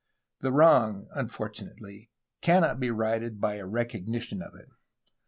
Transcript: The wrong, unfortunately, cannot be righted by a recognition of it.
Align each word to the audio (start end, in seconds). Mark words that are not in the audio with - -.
The 0.41 0.51
wrong, 0.51 1.05
unfortunately, 1.13 2.09
cannot 2.41 2.79
be 2.79 2.89
righted 2.89 3.39
by 3.39 3.57
a 3.57 3.67
recognition 3.67 4.41
of 4.41 4.55
it. 4.55 4.69